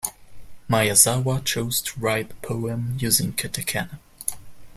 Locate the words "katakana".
3.33-3.99